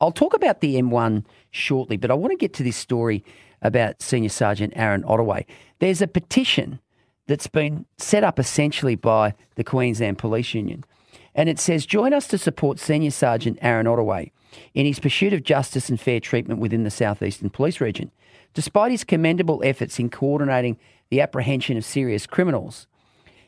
I'll 0.00 0.12
talk 0.12 0.34
about 0.34 0.60
the 0.60 0.76
M1 0.76 1.24
shortly, 1.50 1.96
but 1.96 2.10
I 2.10 2.14
want 2.14 2.30
to 2.32 2.36
get 2.36 2.54
to 2.54 2.62
this 2.62 2.76
story 2.76 3.24
about 3.62 4.00
Senior 4.00 4.28
Sergeant 4.28 4.72
Arron 4.76 5.04
Ottaway. 5.04 5.44
There's 5.80 6.00
a 6.00 6.06
petition 6.06 6.80
that's 7.26 7.46
been 7.46 7.84
set 7.98 8.24
up 8.24 8.38
essentially 8.38 8.94
by 8.94 9.34
the 9.56 9.64
Queensland 9.64 10.18
Police 10.18 10.54
Union. 10.54 10.84
And 11.34 11.48
it 11.48 11.58
says, 11.58 11.86
Join 11.86 12.12
us 12.12 12.26
to 12.28 12.38
support 12.38 12.78
Senior 12.78 13.10
Sergeant 13.10 13.58
Arron 13.60 13.86
Ottaway 13.86 14.32
in 14.74 14.86
his 14.86 14.98
pursuit 14.98 15.32
of 15.32 15.42
justice 15.42 15.88
and 15.88 16.00
fair 16.00 16.20
treatment 16.20 16.60
within 16.60 16.84
the 16.84 16.90
Southeastern 16.90 17.50
Police 17.50 17.80
Region. 17.80 18.10
Despite 18.54 18.90
his 18.90 19.04
commendable 19.04 19.62
efforts 19.64 19.98
in 19.98 20.10
coordinating 20.10 20.78
the 21.10 21.20
apprehension 21.20 21.76
of 21.76 21.84
serious 21.84 22.26
criminals, 22.26 22.86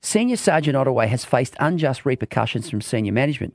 Senior 0.00 0.36
Sergeant 0.36 0.76
Ottaway 0.76 1.08
has 1.08 1.24
faced 1.24 1.56
unjust 1.58 2.06
repercussions 2.06 2.70
from 2.70 2.80
senior 2.80 3.12
management. 3.12 3.54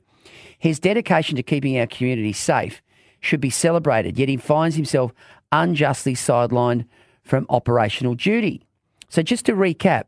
His 0.58 0.78
dedication 0.78 1.36
to 1.36 1.42
keeping 1.42 1.78
our 1.78 1.86
community 1.86 2.32
safe 2.32 2.82
should 3.20 3.40
be 3.40 3.50
celebrated, 3.50 4.18
yet 4.18 4.28
he 4.28 4.36
finds 4.36 4.76
himself 4.76 5.12
unjustly 5.50 6.14
sidelined 6.14 6.86
from 7.22 7.46
operational 7.48 8.14
duty. 8.14 8.66
So, 9.08 9.22
just 9.22 9.46
to 9.46 9.52
recap, 9.52 10.04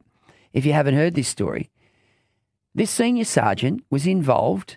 if 0.53 0.65
you 0.65 0.73
haven't 0.73 0.95
heard 0.95 1.15
this 1.15 1.29
story, 1.29 1.71
this 2.75 2.91
senior 2.91 3.25
sergeant 3.25 3.85
was 3.91 4.07
involved. 4.07 4.77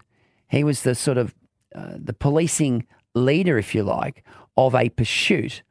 He 0.49 0.63
was 0.63 0.83
the 0.83 0.95
sort 0.95 1.17
of 1.17 1.33
uh, 1.75 1.93
the 1.95 2.13
policing 2.13 2.85
leader, 3.13 3.57
if 3.57 3.73
you 3.75 3.83
like, 3.83 4.23
of 4.55 4.75
a 4.75 4.89
pursuit 4.89 5.63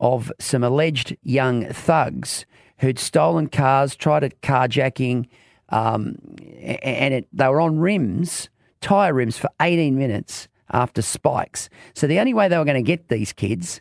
of 0.00 0.32
some 0.38 0.64
alleged 0.64 1.16
young 1.22 1.66
thugs 1.66 2.46
who'd 2.80 2.98
stolen 2.98 3.46
cars, 3.46 3.94
tried 3.94 4.24
at 4.24 4.40
carjacking, 4.40 5.26
um, 5.68 6.16
and 6.60 7.14
it, 7.14 7.28
they 7.32 7.48
were 7.48 7.60
on 7.60 7.78
rims, 7.78 8.48
tyre 8.80 9.14
rims, 9.14 9.38
for 9.38 9.50
18 9.60 9.96
minutes 9.96 10.48
after 10.70 11.02
spikes. 11.02 11.68
So 11.94 12.06
the 12.06 12.18
only 12.18 12.34
way 12.34 12.48
they 12.48 12.58
were 12.58 12.64
going 12.64 12.82
to 12.82 12.86
get 12.86 13.08
these 13.08 13.32
kids 13.32 13.80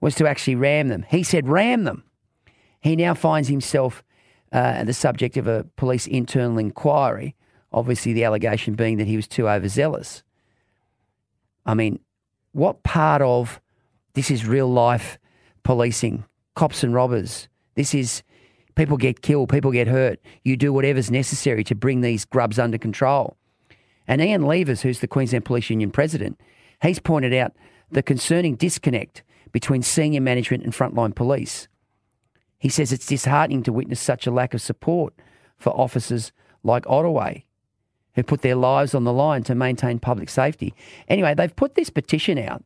was 0.00 0.14
to 0.16 0.28
actually 0.28 0.56
ram 0.56 0.88
them. 0.88 1.04
He 1.08 1.22
said, 1.22 1.48
ram 1.48 1.84
them. 1.84 2.04
He 2.80 2.96
now 2.96 3.14
finds 3.14 3.48
himself 3.48 4.02
uh, 4.52 4.84
the 4.84 4.94
subject 4.94 5.36
of 5.36 5.46
a 5.46 5.64
police 5.76 6.06
internal 6.06 6.58
inquiry. 6.58 7.36
Obviously, 7.72 8.12
the 8.12 8.24
allegation 8.24 8.74
being 8.74 8.96
that 8.96 9.06
he 9.06 9.16
was 9.16 9.28
too 9.28 9.48
overzealous. 9.48 10.22
I 11.64 11.74
mean, 11.74 12.00
what 12.52 12.82
part 12.82 13.22
of 13.22 13.60
this 14.14 14.30
is 14.30 14.46
real 14.46 14.68
life 14.68 15.18
policing? 15.62 16.24
Cops 16.56 16.82
and 16.82 16.92
robbers. 16.92 17.48
This 17.76 17.94
is 17.94 18.22
people 18.74 18.96
get 18.96 19.22
killed, 19.22 19.48
people 19.48 19.70
get 19.70 19.88
hurt. 19.88 20.20
You 20.44 20.56
do 20.56 20.72
whatever's 20.72 21.10
necessary 21.10 21.64
to 21.64 21.74
bring 21.74 22.00
these 22.00 22.24
grubs 22.24 22.58
under 22.58 22.78
control. 22.78 23.36
And 24.06 24.20
Ian 24.20 24.42
Leavers, 24.42 24.80
who's 24.80 25.00
the 25.00 25.06
Queensland 25.06 25.44
Police 25.44 25.70
Union 25.70 25.90
president, 25.90 26.40
he's 26.82 26.98
pointed 26.98 27.32
out 27.34 27.52
the 27.90 28.02
concerning 28.02 28.56
disconnect 28.56 29.22
between 29.52 29.82
senior 29.82 30.20
management 30.20 30.64
and 30.64 30.72
frontline 30.72 31.14
police. 31.14 31.68
He 32.58 32.68
says 32.68 32.92
it's 32.92 33.06
disheartening 33.06 33.62
to 33.64 33.72
witness 33.72 34.00
such 34.00 34.26
a 34.26 34.30
lack 34.30 34.54
of 34.54 34.60
support 34.60 35.14
for 35.56 35.70
officers 35.70 36.32
like 36.62 36.84
Ottaway, 36.86 37.44
who 38.14 38.22
put 38.22 38.42
their 38.42 38.54
lives 38.54 38.94
on 38.94 39.04
the 39.04 39.12
line 39.12 39.42
to 39.44 39.54
maintain 39.54 39.98
public 39.98 40.28
safety. 40.28 40.74
Anyway, 41.08 41.34
they've 41.34 41.54
put 41.54 41.74
this 41.74 41.90
petition 41.90 42.38
out, 42.38 42.62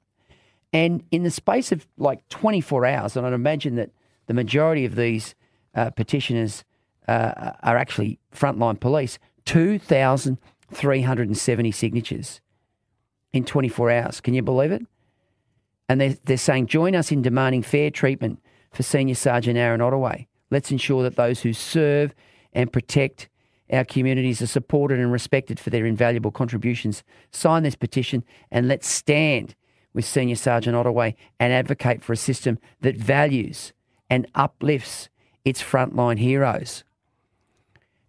and 0.72 1.04
in 1.10 1.22
the 1.22 1.30
space 1.30 1.70
of 1.72 1.86
like 1.96 2.28
24 2.28 2.86
hours, 2.86 3.16
and 3.16 3.26
I'd 3.26 3.32
imagine 3.32 3.76
that 3.76 3.90
the 4.26 4.34
majority 4.34 4.84
of 4.84 4.96
these 4.96 5.34
uh, 5.74 5.90
petitioners 5.90 6.64
uh, 7.08 7.52
are 7.62 7.76
actually 7.76 8.18
frontline 8.34 8.80
police, 8.80 9.18
2,370 9.44 11.70
signatures 11.70 12.40
in 13.32 13.44
24 13.44 13.90
hours. 13.90 14.20
Can 14.20 14.34
you 14.34 14.42
believe 14.42 14.72
it? 14.72 14.84
And 15.88 16.00
they're, 16.00 16.16
they're 16.24 16.36
saying, 16.36 16.68
join 16.68 16.94
us 16.94 17.12
in 17.12 17.22
demanding 17.22 17.62
fair 17.62 17.90
treatment 17.90 18.40
for 18.72 18.82
Senior 18.82 19.14
Sergeant 19.14 19.58
Arron 19.58 19.80
Ottaway. 19.80 20.26
Let's 20.50 20.70
ensure 20.70 21.02
that 21.02 21.16
those 21.16 21.40
who 21.40 21.52
serve 21.52 22.14
and 22.52 22.72
protect 22.72 23.28
our 23.72 23.84
communities 23.84 24.42
are 24.42 24.46
supported 24.46 24.98
and 24.98 25.10
respected 25.10 25.58
for 25.58 25.70
their 25.70 25.86
invaluable 25.86 26.30
contributions. 26.30 27.02
Sign 27.30 27.62
this 27.62 27.76
petition 27.76 28.24
and 28.50 28.68
let's 28.68 28.86
stand 28.86 29.54
with 29.92 30.04
Senior 30.04 30.36
Sergeant 30.36 30.76
Ottaway 30.76 31.16
and 31.40 31.52
advocate 31.52 32.02
for 32.02 32.12
a 32.12 32.16
system 32.16 32.58
that 32.80 32.96
values 32.96 33.72
and 34.10 34.26
uplifts 34.34 35.08
its 35.44 35.62
frontline 35.62 36.18
heroes. 36.18 36.84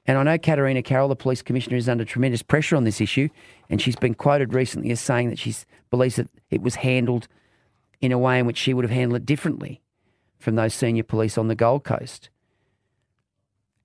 And 0.07 0.17
I 0.17 0.23
know 0.23 0.37
Katarina 0.37 0.83
Carroll, 0.83 1.07
the 1.07 1.15
police 1.15 1.41
commissioner, 1.41 1.77
is 1.77 1.89
under 1.89 2.05
tremendous 2.05 2.43
pressure 2.43 2.75
on 2.75 2.83
this 2.83 3.01
issue, 3.01 3.29
and 3.69 3.81
she's 3.81 3.95
been 3.95 4.13
quoted 4.13 4.53
recently 4.53 4.91
as 4.91 4.99
saying 4.99 5.29
that 5.29 5.39
she 5.39 5.55
believes 5.89 6.17
that 6.17 6.29
it 6.51 6.61
was 6.61 6.75
handled 6.75 7.27
in 8.01 8.11
a 8.11 8.17
way 8.17 8.37
in 8.39 8.45
which 8.45 8.57
she 8.57 8.73
would 8.73 8.85
have 8.85 8.91
handled 8.91 9.21
it 9.21 9.25
differently 9.25 9.81
from 10.37 10.55
those 10.55 10.73
senior 10.73 11.03
police 11.03 11.37
on 11.37 11.47
the 11.47 11.55
Gold 11.55 11.83
Coast. 11.83 12.29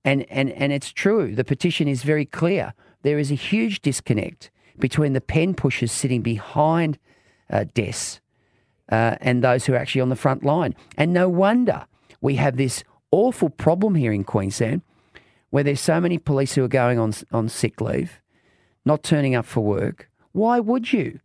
And, 0.04 0.30
and, 0.30 0.50
and 0.50 0.72
it's 0.72 0.92
true, 0.92 1.34
the 1.34 1.44
petition 1.44 1.88
is 1.88 2.02
very 2.02 2.26
clear. 2.26 2.74
There 3.02 3.18
is 3.18 3.30
a 3.30 3.34
huge 3.34 3.80
disconnect 3.80 4.50
between 4.78 5.14
the 5.14 5.20
pen 5.20 5.54
pushers 5.54 5.92
sitting 5.92 6.20
behind 6.22 6.98
uh, 7.50 7.64
desks 7.74 8.20
uh, 8.90 9.16
and 9.20 9.42
those 9.42 9.66
who 9.66 9.72
are 9.72 9.76
actually 9.76 10.00
on 10.00 10.08
the 10.08 10.16
front 10.16 10.44
line. 10.44 10.74
And 10.96 11.12
no 11.12 11.28
wonder 11.28 11.86
we 12.20 12.36
have 12.36 12.56
this 12.56 12.84
awful 13.10 13.50
problem 13.50 13.94
here 13.94 14.12
in 14.12 14.24
Queensland 14.24 14.82
where 15.50 15.64
there's 15.64 15.80
so 15.80 16.00
many 16.00 16.18
police 16.18 16.54
who 16.54 16.64
are 16.64 16.68
going 16.68 16.98
on, 16.98 17.12
on 17.32 17.48
sick 17.48 17.80
leave, 17.80 18.20
not 18.84 19.02
turning 19.02 19.34
up 19.34 19.44
for 19.44 19.60
work. 19.60 20.08
Why 20.32 20.60
would 20.60 20.92
you? 20.92 21.20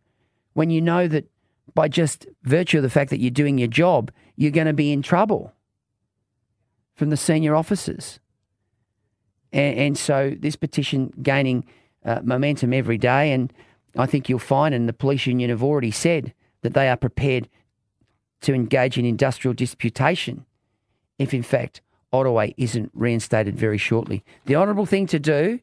When 0.52 0.70
you 0.70 0.80
know 0.80 1.06
that 1.08 1.30
by 1.74 1.88
just 1.88 2.26
virtue 2.42 2.78
of 2.78 2.82
the 2.82 2.90
fact 2.90 3.10
that 3.10 3.20
you're 3.20 3.30
doing 3.30 3.58
your 3.58 3.68
job, 3.68 4.10
you're 4.36 4.50
going 4.50 4.66
to 4.66 4.72
be 4.72 4.92
in 4.92 5.02
trouble 5.02 5.52
from 6.94 7.10
the 7.10 7.16
senior 7.16 7.54
officers. 7.54 8.18
And, 9.52 9.78
and 9.78 9.98
so 9.98 10.34
this 10.38 10.56
petition 10.56 11.12
gaining 11.22 11.64
uh, 12.04 12.20
momentum 12.22 12.72
every 12.72 12.98
day, 12.98 13.32
and 13.32 13.52
I 13.96 14.06
think 14.06 14.28
you'll 14.28 14.38
find, 14.38 14.74
and 14.74 14.88
the 14.88 14.92
police 14.92 15.26
union 15.26 15.50
have 15.50 15.62
already 15.62 15.90
said 15.90 16.34
that 16.62 16.74
they 16.74 16.88
are 16.88 16.96
prepared 16.96 17.48
to 18.40 18.54
engage 18.54 18.98
in 18.98 19.04
industrial 19.04 19.54
disputation 19.54 20.46
if, 21.18 21.34
in 21.34 21.42
fact, 21.42 21.80
Ottaway 22.12 22.54
isn't 22.56 22.90
reinstated 22.94 23.56
very 23.56 23.78
shortly. 23.78 24.24
The 24.46 24.56
honourable 24.56 24.86
thing 24.86 25.06
to 25.08 25.18
do, 25.18 25.60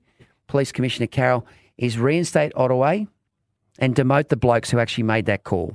Police 0.48 0.72
Commissioner 0.72 1.08
Carroll, 1.08 1.46
is 1.78 1.98
reinstate 1.98 2.52
Ottaway 2.56 3.08
and 3.80 3.96
demote 3.96 4.28
the 4.28 4.36
blokes 4.36 4.70
who 4.70 4.80
actually 4.80 5.06
made 5.06 5.26
that 5.26 5.44
call. 5.44 5.72